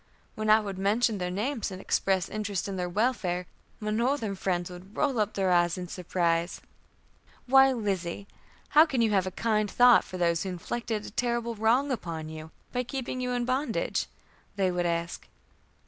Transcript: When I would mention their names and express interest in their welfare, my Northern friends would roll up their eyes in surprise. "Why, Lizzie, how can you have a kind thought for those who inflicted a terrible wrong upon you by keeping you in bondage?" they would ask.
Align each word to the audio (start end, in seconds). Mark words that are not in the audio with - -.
When 0.33 0.49
I 0.49 0.59
would 0.61 0.79
mention 0.79 1.19
their 1.19 1.29
names 1.29 1.69
and 1.69 1.79
express 1.79 2.27
interest 2.27 2.67
in 2.67 2.75
their 2.75 2.89
welfare, 2.89 3.45
my 3.79 3.91
Northern 3.91 4.33
friends 4.33 4.71
would 4.71 4.97
roll 4.97 5.19
up 5.19 5.35
their 5.35 5.51
eyes 5.51 5.77
in 5.77 5.87
surprise. 5.89 6.59
"Why, 7.45 7.71
Lizzie, 7.71 8.27
how 8.69 8.87
can 8.87 9.03
you 9.03 9.11
have 9.11 9.27
a 9.27 9.37
kind 9.37 9.69
thought 9.69 10.03
for 10.03 10.17
those 10.17 10.41
who 10.41 10.49
inflicted 10.49 11.05
a 11.05 11.11
terrible 11.11 11.53
wrong 11.53 11.91
upon 11.91 12.29
you 12.29 12.49
by 12.71 12.81
keeping 12.83 13.21
you 13.21 13.29
in 13.33 13.45
bondage?" 13.45 14.07
they 14.55 14.71
would 14.71 14.87
ask. 14.87 15.27